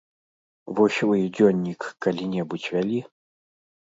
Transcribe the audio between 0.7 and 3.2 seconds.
Вось вы дзённік калі-небудзь вялі?